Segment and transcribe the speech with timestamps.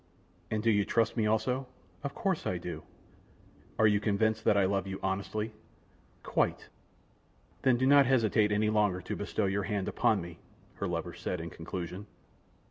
[0.49, 1.67] "And do you trust me also?"
[2.03, 2.81] "Of course I do."
[3.77, 5.53] "Are you convinced that I love you honestly?"
[6.23, 6.69] "Quite."
[7.61, 10.39] "Then do not hesitate any longer to bestow your hand upon me,"
[10.77, 12.07] her lover said, in conclusion.